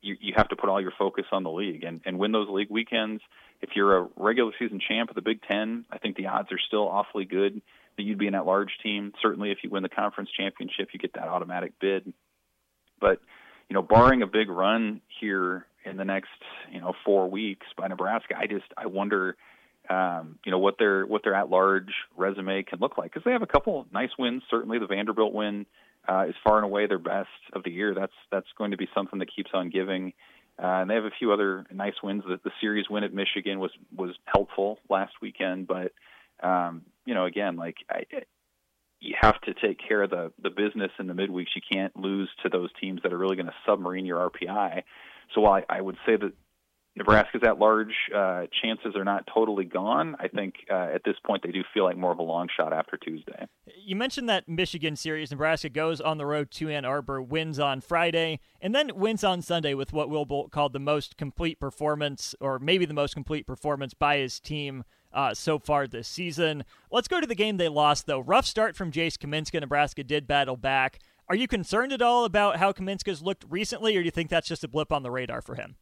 you, 0.00 0.16
you 0.20 0.34
have 0.36 0.48
to 0.48 0.56
put 0.56 0.68
all 0.68 0.80
your 0.80 0.92
focus 0.98 1.24
on 1.32 1.42
the 1.42 1.50
league 1.50 1.84
and, 1.84 2.00
and 2.04 2.18
win 2.18 2.32
those 2.32 2.48
league 2.48 2.70
weekends. 2.70 3.22
If 3.60 3.70
you're 3.74 3.96
a 3.98 4.08
regular 4.16 4.52
season 4.58 4.80
champ 4.86 5.08
of 5.08 5.16
the 5.16 5.22
Big 5.22 5.40
Ten, 5.42 5.84
I 5.90 5.98
think 5.98 6.16
the 6.16 6.26
odds 6.26 6.52
are 6.52 6.58
still 6.66 6.88
awfully 6.88 7.24
good 7.24 7.62
that 7.96 8.02
you'd 8.02 8.18
be 8.18 8.26
an 8.26 8.34
at-large 8.34 8.72
team. 8.82 9.12
Certainly, 9.22 9.52
if 9.52 9.58
you 9.62 9.70
win 9.70 9.82
the 9.82 9.88
conference 9.88 10.30
championship, 10.36 10.88
you 10.92 10.98
get 10.98 11.14
that 11.14 11.28
automatic 11.28 11.72
bid. 11.80 12.12
But 13.00 13.20
you 13.68 13.74
know, 13.74 13.82
barring 13.82 14.22
a 14.22 14.26
big 14.26 14.50
run 14.50 15.00
here 15.20 15.66
in 15.84 15.96
the 15.96 16.04
next 16.04 16.30
you 16.70 16.80
know 16.80 16.94
four 17.04 17.30
weeks 17.30 17.66
by 17.76 17.88
Nebraska, 17.88 18.34
I 18.36 18.46
just 18.46 18.66
I 18.76 18.86
wonder 18.86 19.36
um, 19.90 20.38
you 20.44 20.50
know 20.50 20.58
what 20.58 20.78
their 20.78 21.06
what 21.06 21.22
their 21.24 21.34
at-large 21.34 21.92
resume 22.16 22.62
can 22.62 22.78
look 22.78 22.96
like 22.96 23.12
because 23.12 23.24
they 23.24 23.32
have 23.32 23.42
a 23.42 23.46
couple 23.46 23.86
nice 23.92 24.10
wins. 24.18 24.42
Certainly, 24.50 24.78
the 24.78 24.86
Vanderbilt 24.86 25.32
win 25.32 25.66
uh, 26.08 26.26
is 26.28 26.34
far 26.42 26.56
and 26.56 26.64
away 26.64 26.86
their 26.86 26.98
best 26.98 27.28
of 27.52 27.64
the 27.64 27.70
year. 27.70 27.94
That's 27.94 28.12
that's 28.30 28.46
going 28.56 28.70
to 28.70 28.76
be 28.76 28.88
something 28.94 29.18
that 29.18 29.34
keeps 29.34 29.50
on 29.52 29.70
giving. 29.70 30.12
Uh, 30.56 30.82
and 30.82 30.90
they 30.90 30.94
have 30.94 31.04
a 31.04 31.10
few 31.18 31.32
other 31.32 31.66
nice 31.72 31.94
wins. 32.02 32.22
The, 32.26 32.38
the 32.44 32.52
series 32.60 32.88
win 32.88 33.04
at 33.04 33.12
Michigan 33.12 33.58
was 33.58 33.72
was 33.94 34.14
helpful 34.26 34.78
last 34.88 35.12
weekend, 35.20 35.66
but 35.66 35.92
um, 36.42 36.82
you 37.04 37.14
know, 37.14 37.24
again, 37.24 37.56
like 37.56 37.76
I, 37.90 38.04
you 39.00 39.14
have 39.20 39.40
to 39.42 39.54
take 39.54 39.78
care 39.86 40.02
of 40.02 40.10
the 40.10 40.32
the 40.42 40.50
business 40.50 40.92
in 40.98 41.08
the 41.08 41.14
midweeks. 41.14 41.54
You 41.54 41.62
can't 41.70 41.94
lose 41.96 42.30
to 42.42 42.48
those 42.48 42.70
teams 42.80 43.00
that 43.02 43.12
are 43.12 43.18
really 43.18 43.36
going 43.36 43.46
to 43.46 43.54
submarine 43.66 44.06
your 44.06 44.30
RPI. 44.30 44.82
So 45.34 45.40
while 45.40 45.62
I, 45.68 45.78
I 45.78 45.80
would 45.80 45.96
say 46.06 46.16
that 46.16 46.32
Nebraska's 46.96 47.42
at 47.44 47.58
large 47.58 47.92
uh, 48.14 48.44
chances 48.62 48.94
are 48.94 49.04
not 49.04 49.28
totally 49.32 49.64
gone. 49.64 50.14
I 50.20 50.28
think 50.28 50.54
uh, 50.70 50.90
at 50.94 51.02
this 51.04 51.16
point 51.26 51.42
they 51.42 51.50
do 51.50 51.62
feel 51.74 51.84
like 51.84 51.96
more 51.96 52.12
of 52.12 52.18
a 52.18 52.22
long 52.22 52.46
shot 52.56 52.72
after 52.72 52.96
Tuesday. 52.96 53.46
You 53.76 53.96
mentioned 53.96 54.28
that 54.28 54.48
Michigan 54.48 54.94
series. 54.94 55.30
Nebraska 55.32 55.68
goes 55.68 56.00
on 56.00 56.18
the 56.18 56.26
road 56.26 56.52
to 56.52 56.68
Ann 56.70 56.84
Arbor, 56.84 57.20
wins 57.20 57.58
on 57.58 57.80
Friday, 57.80 58.38
and 58.60 58.74
then 58.74 58.92
wins 58.94 59.24
on 59.24 59.42
Sunday 59.42 59.74
with 59.74 59.92
what 59.92 60.08
Will 60.08 60.24
Bolt 60.24 60.52
called 60.52 60.72
the 60.72 60.78
most 60.78 61.16
complete 61.16 61.58
performance, 61.58 62.34
or 62.38 62.60
maybe 62.60 62.84
the 62.84 62.94
most 62.94 63.14
complete 63.14 63.46
performance 63.46 63.92
by 63.92 64.18
his 64.18 64.38
team. 64.38 64.84
Uh, 65.12 65.32
so 65.32 65.60
far 65.60 65.86
this 65.86 66.08
season. 66.08 66.64
Let's 66.90 67.06
go 67.06 67.20
to 67.20 67.26
the 67.26 67.36
game 67.36 67.56
they 67.56 67.68
lost, 67.68 68.06
though. 68.06 68.18
Rough 68.18 68.46
start 68.46 68.74
from 68.74 68.90
Jace 68.90 69.16
Kaminska. 69.16 69.60
Nebraska 69.60 70.02
did 70.02 70.26
battle 70.26 70.56
back. 70.56 70.98
Are 71.28 71.36
you 71.36 71.46
concerned 71.46 71.92
at 71.92 72.02
all 72.02 72.24
about 72.24 72.56
how 72.56 72.72
Kaminska's 72.72 73.22
looked 73.22 73.44
recently, 73.48 73.96
or 73.96 74.00
do 74.00 74.06
you 74.06 74.10
think 74.10 74.28
that's 74.28 74.48
just 74.48 74.64
a 74.64 74.68
blip 74.68 74.90
on 74.90 75.04
the 75.04 75.12
radar 75.12 75.40
for 75.40 75.54
him? 75.54 75.76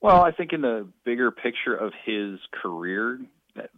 Well, 0.00 0.22
I 0.22 0.30
think 0.30 0.52
in 0.52 0.60
the 0.60 0.86
bigger 1.04 1.30
picture 1.30 1.74
of 1.74 1.92
his 2.04 2.38
career, 2.52 3.18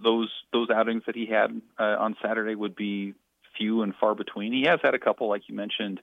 those 0.03 0.31
those 0.53 0.69
outings 0.71 1.05
that 1.07 1.15
he 1.15 1.27
had 1.27 1.61
uh, 1.79 1.97
on 1.99 2.17
Saturday 2.23 2.55
would 2.55 2.75
be 2.75 3.15
few 3.57 3.83
and 3.83 3.95
far 4.01 4.15
between. 4.15 4.53
He 4.53 4.65
has 4.67 4.81
had 4.83 4.95
a 4.95 4.99
couple, 4.99 5.29
like 5.29 5.43
you 5.49 5.55
mentioned, 5.55 6.01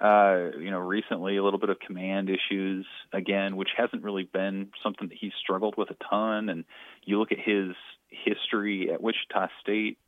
uh, 0.00 0.50
you 0.58 0.70
know, 0.70 0.78
recently 0.78 1.36
a 1.36 1.44
little 1.44 1.58
bit 1.58 1.70
of 1.70 1.78
command 1.78 2.30
issues 2.30 2.86
again, 3.12 3.56
which 3.56 3.70
hasn't 3.76 4.02
really 4.02 4.24
been 4.24 4.70
something 4.82 5.08
that 5.08 5.18
he's 5.18 5.32
struggled 5.40 5.76
with 5.76 5.90
a 5.90 5.96
ton. 6.10 6.48
And 6.48 6.64
you 7.04 7.18
look 7.18 7.32
at 7.32 7.38
his 7.38 7.74
history 8.08 8.90
at 8.92 9.02
Wichita 9.02 9.48
State, 9.60 9.98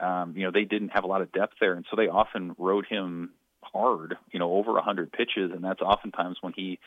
um, 0.00 0.34
you 0.36 0.44
know, 0.44 0.50
they 0.50 0.64
didn't 0.64 0.90
have 0.90 1.04
a 1.04 1.06
lot 1.06 1.22
of 1.22 1.32
depth 1.32 1.54
there, 1.60 1.74
and 1.74 1.84
so 1.90 1.96
they 1.96 2.08
often 2.08 2.54
rode 2.58 2.86
him 2.86 3.30
hard, 3.62 4.16
you 4.32 4.38
know, 4.38 4.52
over 4.52 4.76
a 4.76 4.82
hundred 4.82 5.12
pitches, 5.12 5.50
and 5.52 5.62
that's 5.62 5.80
oftentimes 5.80 6.38
when 6.40 6.52
he 6.54 6.78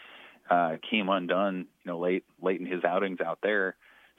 uh, 0.49 0.77
came 0.89 1.09
undone, 1.09 1.67
you 1.83 1.91
know, 1.91 1.99
late 1.99 2.25
late 2.41 2.59
in 2.59 2.65
his 2.65 2.83
outings 2.83 3.19
out 3.21 3.39
there. 3.41 3.75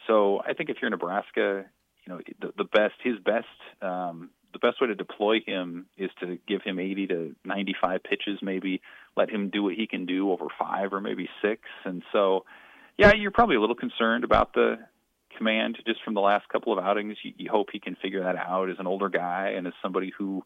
So 0.06 0.40
I 0.46 0.54
think 0.54 0.70
if 0.70 0.76
you're 0.80 0.90
Nebraska, 0.90 1.64
you 2.06 2.12
know, 2.12 2.20
the, 2.40 2.52
the 2.56 2.64
best 2.64 2.94
his 3.02 3.18
best 3.18 3.46
um, 3.82 4.30
the 4.52 4.58
best 4.58 4.80
way 4.80 4.86
to 4.88 4.94
deploy 4.94 5.40
him 5.44 5.86
is 5.96 6.10
to 6.20 6.38
give 6.48 6.62
him 6.62 6.78
80 6.78 7.06
to 7.08 7.36
95 7.44 8.02
pitches, 8.02 8.38
maybe 8.42 8.80
let 9.16 9.30
him 9.30 9.50
do 9.50 9.62
what 9.62 9.74
he 9.74 9.86
can 9.86 10.06
do 10.06 10.30
over 10.32 10.46
five 10.58 10.92
or 10.92 11.00
maybe 11.00 11.28
six. 11.42 11.62
And 11.84 12.02
so, 12.12 12.44
yeah, 12.96 13.12
you're 13.14 13.30
probably 13.30 13.56
a 13.56 13.60
little 13.60 13.76
concerned 13.76 14.24
about 14.24 14.54
the 14.54 14.78
command 15.36 15.78
just 15.86 16.02
from 16.02 16.14
the 16.14 16.20
last 16.20 16.48
couple 16.48 16.72
of 16.72 16.82
outings. 16.82 17.16
You, 17.22 17.32
you 17.36 17.50
hope 17.50 17.68
he 17.72 17.78
can 17.78 17.96
figure 18.00 18.22
that 18.24 18.36
out 18.36 18.70
as 18.70 18.76
an 18.78 18.86
older 18.86 19.08
guy 19.08 19.54
and 19.56 19.66
as 19.66 19.74
somebody 19.82 20.12
who 20.16 20.42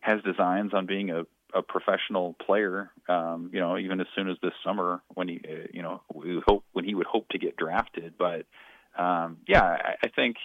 has 0.00 0.20
designs 0.22 0.72
on 0.74 0.86
being 0.86 1.10
a 1.10 1.22
a 1.56 1.62
professional 1.62 2.34
player. 2.34 2.90
Um, 3.08 3.50
you 3.52 3.60
know, 3.60 3.78
even 3.78 4.00
as 4.00 4.06
soon 4.14 4.28
as 4.28 4.36
this 4.42 4.52
summer 4.64 5.02
when 5.14 5.28
he, 5.28 5.40
uh, 5.48 5.66
you 5.72 5.82
know, 5.82 6.02
we 6.12 6.40
hope 6.46 6.64
when 6.72 6.84
he 6.84 6.94
would 6.94 7.06
hope 7.06 7.28
to 7.30 7.38
get 7.38 7.56
drafted. 7.56 8.14
But 8.18 8.46
um, 8.98 9.38
yeah, 9.48 9.62
I, 9.62 9.94
I 10.02 10.08
think 10.14 10.36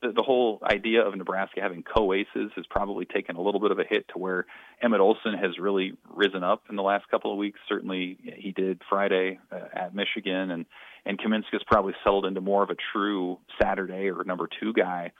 the, 0.00 0.12
the 0.12 0.22
whole 0.22 0.60
idea 0.62 1.06
of 1.06 1.14
Nebraska 1.16 1.60
having 1.60 1.82
co-aces 1.82 2.50
has 2.56 2.66
probably 2.68 3.04
taken 3.04 3.36
a 3.36 3.40
little 3.40 3.60
bit 3.60 3.70
of 3.70 3.78
a 3.78 3.84
hit 3.88 4.06
to 4.08 4.18
where 4.18 4.46
Emmett 4.82 5.00
Olson 5.00 5.34
has 5.34 5.58
really 5.58 5.92
risen 6.14 6.42
up 6.42 6.64
in 6.68 6.76
the 6.76 6.82
last 6.82 7.08
couple 7.08 7.30
of 7.30 7.38
weeks. 7.38 7.60
Certainly, 7.68 8.18
he 8.36 8.52
did 8.52 8.82
Friday 8.88 9.38
uh, 9.50 9.68
at 9.72 9.94
Michigan, 9.94 10.50
and 10.50 10.66
and 11.04 11.18
Kaminska's 11.18 11.64
probably 11.66 11.94
settled 12.04 12.26
into 12.26 12.40
more 12.40 12.62
of 12.62 12.70
a 12.70 12.76
true 12.92 13.38
Saturday 13.60 14.08
or 14.08 14.22
number 14.24 14.48
two 14.60 14.72
guy. 14.72 15.12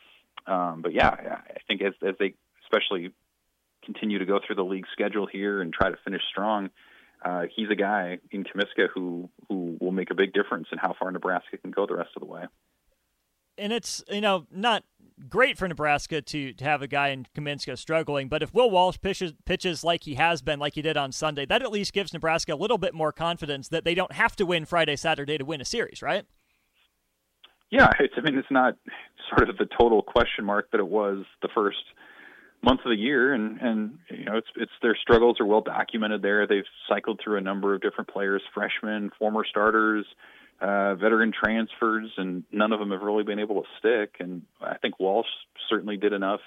Um, 0.46 0.80
but 0.82 0.92
yeah, 0.92 1.10
I 1.10 1.58
think 1.68 1.82
as 1.82 1.94
as 2.06 2.14
they 2.18 2.34
especially 2.64 3.12
continue 3.84 4.18
to 4.18 4.24
go 4.24 4.40
through 4.44 4.56
the 4.56 4.64
league 4.64 4.86
schedule 4.92 5.26
here 5.26 5.60
and 5.60 5.72
try 5.72 5.90
to 5.90 5.96
finish 6.04 6.22
strong, 6.30 6.70
uh, 7.24 7.42
he's 7.54 7.70
a 7.70 7.74
guy 7.74 8.18
in 8.30 8.44
Kaminska 8.44 8.88
who 8.92 9.28
who 9.48 9.76
will 9.80 9.92
make 9.92 10.10
a 10.10 10.14
big 10.14 10.32
difference 10.32 10.68
in 10.72 10.78
how 10.78 10.94
far 10.98 11.10
Nebraska 11.10 11.56
can 11.58 11.70
go 11.70 11.86
the 11.86 11.96
rest 11.96 12.10
of 12.16 12.20
the 12.20 12.26
way. 12.26 12.44
And 13.58 13.72
it's 13.72 14.02
you 14.10 14.20
know 14.20 14.46
not 14.50 14.84
great 15.28 15.56
for 15.56 15.68
Nebraska 15.68 16.20
to, 16.20 16.52
to 16.52 16.64
have 16.64 16.82
a 16.82 16.88
guy 16.88 17.08
in 17.08 17.26
Kaminska 17.36 17.78
struggling, 17.78 18.28
but 18.28 18.42
if 18.42 18.52
Will 18.52 18.70
Walsh 18.70 18.98
pitches 19.00 19.32
pitches 19.44 19.84
like 19.84 20.04
he 20.04 20.14
has 20.14 20.42
been, 20.42 20.58
like 20.58 20.74
he 20.74 20.82
did 20.82 20.96
on 20.96 21.12
Sunday, 21.12 21.46
that 21.46 21.62
at 21.62 21.70
least 21.70 21.92
gives 21.92 22.12
Nebraska 22.12 22.54
a 22.54 22.56
little 22.56 22.78
bit 22.78 22.94
more 22.94 23.12
confidence 23.12 23.68
that 23.68 23.84
they 23.84 23.94
don't 23.94 24.12
have 24.12 24.34
to 24.36 24.46
win 24.46 24.64
Friday, 24.64 24.96
Saturday 24.96 25.38
to 25.38 25.44
win 25.44 25.60
a 25.60 25.64
series, 25.64 26.02
right? 26.02 26.24
Yeah, 27.70 27.90
it's, 28.00 28.14
I 28.16 28.20
mean 28.20 28.36
it's 28.36 28.50
not 28.50 28.76
sort 29.36 29.48
of 29.48 29.58
the 29.58 29.66
total 29.78 30.02
question 30.02 30.44
mark 30.44 30.70
that 30.72 30.80
it 30.80 30.88
was 30.88 31.24
the 31.40 31.48
first 31.54 31.84
month 32.62 32.80
of 32.84 32.90
the 32.90 32.96
year, 32.96 33.32
and 33.34 33.60
and 33.60 33.98
you 34.10 34.24
know 34.24 34.36
it's 34.36 34.48
it's 34.56 34.72
their 34.82 34.96
struggles 34.96 35.40
are 35.40 35.46
well 35.46 35.60
documented 35.60 36.22
there. 36.22 36.46
They've 36.46 36.64
cycled 36.88 37.20
through 37.22 37.38
a 37.38 37.40
number 37.40 37.74
of 37.74 37.82
different 37.82 38.10
players, 38.10 38.42
freshmen, 38.54 39.10
former 39.18 39.44
starters, 39.48 40.06
uh, 40.60 40.94
veteran 40.94 41.32
transfers, 41.32 42.10
and 42.16 42.44
none 42.52 42.72
of 42.72 42.78
them 42.78 42.90
have 42.90 43.02
really 43.02 43.24
been 43.24 43.38
able 43.38 43.62
to 43.62 43.68
stick. 43.78 44.16
And 44.20 44.42
I 44.60 44.78
think 44.78 45.00
Walsh 45.00 45.26
certainly 45.68 45.96
did 45.96 46.12
enough 46.12 46.40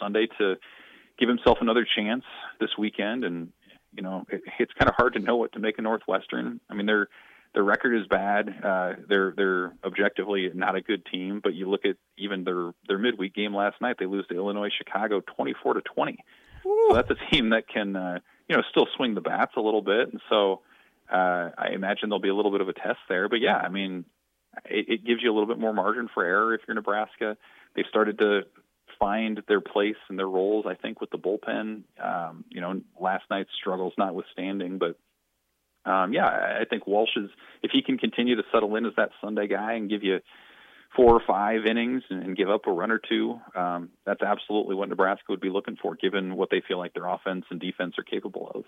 Sunday 0.00 0.26
to 0.38 0.56
give 1.18 1.28
himself 1.28 1.58
another 1.60 1.86
chance 1.96 2.24
this 2.58 2.70
weekend. 2.78 3.24
And 3.24 3.52
you 3.94 4.02
know 4.02 4.26
it, 4.28 4.42
it's 4.58 4.72
kind 4.78 4.88
of 4.88 4.96
hard 4.96 5.14
to 5.14 5.20
know 5.20 5.36
what 5.36 5.52
to 5.52 5.60
make 5.60 5.78
of 5.78 5.84
Northwestern. 5.84 6.60
I 6.68 6.74
mean 6.74 6.86
they're 6.86 7.08
their 7.54 7.64
record 7.64 7.94
is 7.96 8.06
bad. 8.06 8.48
Uh, 8.62 8.92
they're 9.08 9.32
they're 9.36 9.72
objectively 9.84 10.50
not 10.54 10.76
a 10.76 10.80
good 10.80 11.04
team. 11.06 11.40
But 11.42 11.54
you 11.54 11.68
look 11.68 11.84
at 11.84 11.96
even 12.16 12.44
their 12.44 12.72
their 12.86 12.98
midweek 12.98 13.34
game 13.34 13.54
last 13.54 13.80
night, 13.80 13.96
they 13.98 14.06
lose 14.06 14.26
to 14.28 14.36
Illinois 14.36 14.70
Chicago 14.76 15.20
twenty 15.20 15.54
four 15.62 15.74
to 15.74 15.80
twenty. 15.80 16.18
So 16.62 16.94
that's 16.94 17.10
a 17.10 17.16
team 17.32 17.50
that 17.50 17.68
can 17.68 17.96
uh, 17.96 18.18
you 18.48 18.56
know 18.56 18.62
still 18.70 18.86
swing 18.96 19.14
the 19.14 19.20
bats 19.20 19.52
a 19.56 19.60
little 19.60 19.82
bit, 19.82 20.12
and 20.12 20.20
so 20.28 20.60
uh, 21.12 21.50
I 21.58 21.70
imagine 21.72 22.08
there'll 22.08 22.20
be 22.20 22.28
a 22.28 22.34
little 22.34 22.52
bit 22.52 22.60
of 22.60 22.68
a 22.68 22.72
test 22.72 22.98
there. 23.08 23.28
But 23.28 23.40
yeah, 23.40 23.56
I 23.56 23.68
mean, 23.68 24.04
it, 24.66 24.88
it 24.88 25.04
gives 25.04 25.22
you 25.22 25.32
a 25.32 25.34
little 25.34 25.48
bit 25.48 25.58
more 25.58 25.72
margin 25.72 26.08
for 26.12 26.24
error 26.24 26.54
if 26.54 26.60
you're 26.68 26.74
Nebraska. 26.74 27.36
They've 27.74 27.86
started 27.88 28.18
to 28.18 28.42
find 28.98 29.42
their 29.48 29.60
place 29.60 29.96
and 30.08 30.18
their 30.18 30.28
roles. 30.28 30.66
I 30.68 30.74
think 30.74 31.00
with 31.00 31.10
the 31.10 31.18
bullpen, 31.18 31.82
um, 32.02 32.44
you 32.48 32.60
know, 32.60 32.80
last 33.00 33.24
night's 33.30 33.50
struggles 33.58 33.94
notwithstanding, 33.96 34.78
but 34.78 34.96
um, 35.84 36.12
yeah, 36.12 36.26
I 36.60 36.64
think 36.68 36.86
Walsh 36.86 37.16
is 37.16 37.30
if 37.62 37.70
he 37.72 37.82
can 37.82 37.98
continue 37.98 38.36
to 38.36 38.42
settle 38.52 38.76
in 38.76 38.86
as 38.86 38.92
that 38.96 39.10
Sunday 39.20 39.46
guy 39.46 39.74
and 39.74 39.88
give 39.88 40.02
you 40.02 40.20
four 40.94 41.14
or 41.14 41.22
five 41.26 41.66
innings 41.66 42.02
and, 42.10 42.22
and 42.22 42.36
give 42.36 42.50
up 42.50 42.66
a 42.66 42.72
run 42.72 42.90
or 42.90 42.98
two, 42.98 43.40
um, 43.54 43.90
that's 44.04 44.22
absolutely 44.22 44.74
what 44.74 44.88
Nebraska 44.88 45.24
would 45.28 45.40
be 45.40 45.50
looking 45.50 45.76
for, 45.80 45.94
given 45.94 46.36
what 46.36 46.50
they 46.50 46.62
feel 46.66 46.78
like 46.78 46.92
their 46.94 47.06
offense 47.06 47.44
and 47.50 47.60
defense 47.60 47.94
are 47.98 48.04
capable 48.04 48.50
of. 48.54 48.64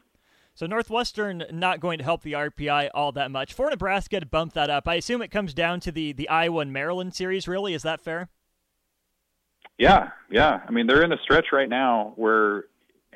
So 0.54 0.66
Northwestern 0.66 1.44
not 1.50 1.80
going 1.80 1.98
to 1.98 2.04
help 2.04 2.22
the 2.22 2.34
RPI 2.34 2.90
all 2.94 3.12
that 3.12 3.30
much. 3.30 3.54
For 3.54 3.70
Nebraska 3.70 4.20
to 4.20 4.26
bump 4.26 4.52
that 4.52 4.68
up, 4.68 4.86
I 4.86 4.96
assume 4.96 5.22
it 5.22 5.30
comes 5.30 5.54
down 5.54 5.80
to 5.80 5.92
the 5.92 6.12
the 6.12 6.28
Iowa 6.28 6.60
and 6.60 6.72
Maryland 6.72 7.14
series. 7.14 7.48
Really, 7.48 7.72
is 7.72 7.82
that 7.82 8.02
fair? 8.02 8.28
Yeah, 9.78 10.10
yeah. 10.30 10.60
I 10.66 10.70
mean, 10.70 10.86
they're 10.86 11.02
in 11.02 11.12
a 11.12 11.18
stretch 11.24 11.46
right 11.52 11.68
now 11.68 12.12
where 12.16 12.64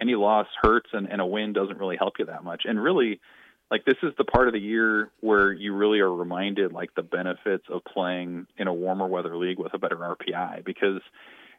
any 0.01 0.15
loss 0.15 0.47
hurts 0.63 0.89
and, 0.93 1.07
and 1.11 1.21
a 1.21 1.27
win 1.27 1.53
doesn't 1.53 1.79
really 1.79 1.97
help 1.97 2.15
you 2.19 2.25
that 2.27 2.43
much. 2.43 2.63
And 2.65 2.83
really, 2.83 3.21
like 3.71 3.85
this 3.85 3.97
is 4.03 4.13
the 4.17 4.25
part 4.25 4.49
of 4.49 4.55
the 4.55 4.61
year 4.61 5.11
where 5.21 5.53
you 5.53 5.75
really 5.75 6.01
are 6.01 6.13
reminded 6.13 6.73
like 6.73 6.95
the 6.95 7.03
benefits 7.03 7.65
of 7.69 7.83
playing 7.85 8.47
in 8.57 8.69
a 8.69 8.75
warmer 8.75 9.07
weather 9.07 9.37
league 9.37 9.59
with 9.59 9.75
a 9.75 9.79
better 9.79 9.97
RPI 9.97 10.65
because 10.65 11.01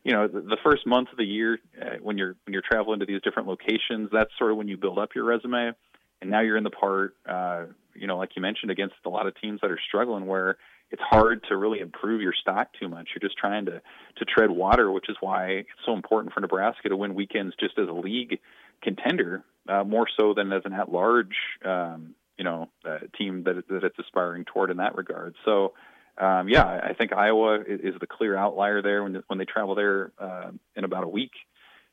you 0.04 0.14
know 0.14 0.28
the, 0.28 0.58
first 0.64 0.86
month 0.88 1.10
of 1.12 1.18
the 1.18 1.26
year 1.26 1.60
uh, 1.82 1.98
when 2.02 2.18
you're 2.18 2.36
when 2.46 2.54
you're 2.54 2.64
traveling 2.70 3.00
to 3.00 3.06
these 3.06 3.22
different 3.22 3.48
locations 3.48 4.10
that's 4.12 4.32
sort 4.38 4.52
of 4.52 4.58
when 4.58 4.68
you 4.68 4.78
build 4.78 4.98
up 5.00 5.10
your 5.16 5.26
resume. 5.26 5.72
And 6.20 6.32
now 6.32 6.42
you're 6.42 6.58
in 6.58 6.64
the 6.64 6.70
part 6.70 7.16
uh 7.28 7.66
you 7.94 8.08
know 8.08 8.18
like 8.18 8.30
you 8.36 8.42
mentioned 8.42 8.72
against 8.72 8.96
a 9.06 9.10
lot 9.10 9.28
of 9.28 9.34
teams 9.42 9.60
that 9.62 9.72
are 9.72 9.80
struggling 9.88 10.28
where 10.28 10.58
it's 10.90 11.02
hard 11.02 11.44
to 11.50 11.58
really 11.58 11.82
improve 11.82 12.22
your 12.22 12.34
stock 12.40 12.70
too 12.80 12.88
much. 12.88 13.10
You're 13.14 13.28
just 13.28 13.38
trying 13.38 13.66
to 13.66 13.82
to 14.18 14.26
tread 14.26 14.50
water 14.50 14.92
which 14.92 15.10
is 15.10 15.18
why 15.20 15.48
it's 15.50 15.70
so 15.86 15.94
important 15.94 16.34
for 16.34 16.40
Nebraska 16.40 16.88
to 16.88 16.96
win 16.96 17.16
weekends 17.16 17.54
just 17.60 17.78
as 17.78 17.90
a 17.90 17.94
league 17.94 18.40
contender, 18.82 19.44
uh, 19.68 19.84
more 19.84 20.08
so 20.20 20.34
than 20.34 20.52
as 20.52 20.62
an 20.66 20.74
at-large, 20.74 21.36
um, 21.66 22.16
you 22.38 22.44
know, 22.44 22.70
uh, 22.86 23.00
team 23.18 23.44
that 23.44 23.68
that 23.68 23.84
it's 23.84 24.00
aspiring 24.00 24.46
toward 24.46 24.72
in 24.72 24.78
that 24.78 24.96
regard. 24.96 25.36
So, 25.46 25.74
um, 26.18 26.50
yeah, 26.50 26.66
I 26.66 26.94
think 26.94 27.14
Iowa 27.14 27.62
is, 27.62 27.96
the 28.00 28.08
clear 28.08 28.36
outlier 28.36 28.82
there 28.82 29.04
when 29.04 29.24
when 29.28 29.40
they 29.40 29.46
travel 29.46 29.76
there 29.76 30.12
uh, 30.20 30.52
in 30.76 30.84
about 30.84 31.04
a 31.04 31.08
week. 31.08 31.32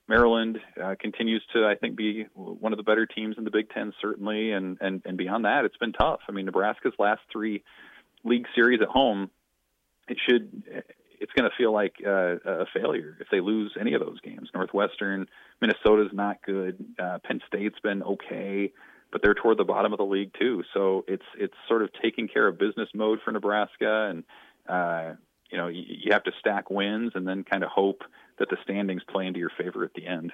Maryland 0.06 0.58
uh, 0.82 0.96
continues 1.00 1.42
to, 1.54 1.66
I 1.66 1.76
think, 1.76 1.96
be 1.96 2.26
one 2.34 2.74
of 2.74 2.76
the 2.76 2.82
better 2.82 3.06
teams 3.06 3.36
in 3.38 3.44
the 3.44 3.50
Big 3.50 3.70
Ten, 3.70 3.94
certainly, 4.02 4.52
and 4.52 4.76
and 4.80 5.02
and 5.06 5.16
beyond 5.16 5.46
that, 5.46 5.64
it's 5.64 5.78
been 5.78 5.92
tough. 5.92 6.20
I 6.28 6.32
mean, 6.32 6.44
Nebraska's 6.44 6.92
last 6.98 7.22
three 7.32 7.62
league 8.22 8.46
series 8.54 8.80
at 8.82 8.88
home, 8.88 9.30
it 10.08 10.18
should, 10.28 10.84
it's 11.20 11.32
going 11.32 11.48
to 11.48 11.56
feel 11.56 11.72
like 11.72 11.96
uh, 12.04 12.36
a 12.44 12.66
failure 12.74 13.16
if 13.20 13.28
they 13.30 13.40
lose 13.40 13.72
any 13.80 13.94
of 13.94 14.00
those 14.00 14.20
games. 14.20 14.48
Northwestern, 14.54 15.26
Minnesota's 15.60 16.12
not 16.12 16.42
good. 16.44 16.84
Uh, 16.98 17.18
Penn 17.24 17.40
State's 17.46 17.78
been 17.80 18.02
okay, 18.02 18.72
but 19.12 19.22
they're 19.22 19.34
toward 19.34 19.58
the 19.58 19.64
bottom 19.64 19.92
of 19.92 19.98
the 19.98 20.04
league 20.04 20.32
too. 20.38 20.62
So 20.72 21.04
it's 21.08 21.24
it's 21.38 21.54
sort 21.68 21.82
of 21.82 21.90
taking 22.02 22.28
care 22.28 22.46
of 22.46 22.58
business 22.58 22.88
mode 22.94 23.20
for 23.24 23.32
Nebraska, 23.32 24.10
and 24.10 24.24
uh, 24.68 25.14
you 25.50 25.58
know 25.58 25.68
you, 25.68 25.82
you 25.86 26.12
have 26.12 26.24
to 26.24 26.32
stack 26.40 26.70
wins 26.70 27.12
and 27.14 27.26
then 27.26 27.44
kind 27.44 27.64
of 27.64 27.70
hope 27.70 28.02
that 28.38 28.48
the 28.50 28.56
standings 28.64 29.02
play 29.08 29.26
into 29.26 29.38
your 29.38 29.52
favor 29.56 29.84
at 29.84 29.94
the 29.94 30.06
end. 30.06 30.32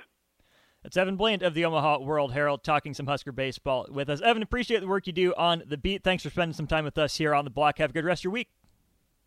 That's 0.82 0.96
Evan 0.96 1.16
Bland 1.16 1.42
of 1.42 1.52
the 1.52 1.66
Omaha 1.66 2.00
World 2.00 2.32
Herald 2.32 2.64
talking 2.64 2.94
some 2.94 3.06
Husker 3.06 3.32
baseball 3.32 3.86
with 3.90 4.08
us. 4.08 4.22
Evan, 4.22 4.42
appreciate 4.42 4.80
the 4.80 4.86
work 4.86 5.06
you 5.06 5.12
do 5.12 5.34
on 5.34 5.62
the 5.66 5.76
beat. 5.76 6.02
Thanks 6.02 6.22
for 6.22 6.30
spending 6.30 6.54
some 6.54 6.66
time 6.66 6.84
with 6.84 6.96
us 6.96 7.16
here 7.16 7.34
on 7.34 7.44
the 7.44 7.50
block. 7.50 7.78
Have 7.78 7.90
a 7.90 7.92
good 7.92 8.06
rest 8.06 8.20
of 8.20 8.24
your 8.24 8.32
week. 8.32 8.48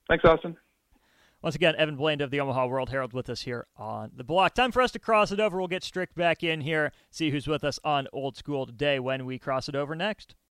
Thanks, 0.10 0.26
Austin. 0.26 0.58
Once 1.44 1.56
again, 1.56 1.76
Evan 1.76 1.98
Bland 1.98 2.22
of 2.22 2.32
the 2.32 2.40
Omaha 2.40 2.68
World 2.68 2.90
Herald 2.90 3.12
with 3.12 3.30
us 3.30 3.42
here 3.42 3.68
on 3.76 4.12
the 4.16 4.24
block. 4.24 4.54
Time 4.54 4.72
for 4.72 4.82
us 4.82 4.92
to 4.92 5.00
cross 5.00 5.30
it 5.30 5.42
over. 5.42 5.58
We'll 5.58 5.68
get 5.68 5.84
Strick 5.84 6.16
back 6.16 6.42
in 6.42 6.62
here, 6.62 6.94
see 7.12 7.32
who's 7.32 7.48
with 7.48 7.66
us 7.66 7.82
on 7.84 8.08
Old 8.14 8.38
School 8.38 8.66
today 8.66 8.98
when 8.98 9.26
we 9.26 9.38
cross 9.38 9.68
it 9.68 9.76
over 9.76 9.94
next. 9.94 10.36